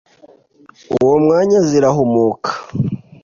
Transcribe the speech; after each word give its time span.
uwo 1.03 1.15
mwanya 1.23 1.57
zirahumuka. 1.67 2.51